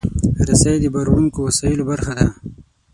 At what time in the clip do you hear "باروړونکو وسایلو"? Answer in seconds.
0.93-1.83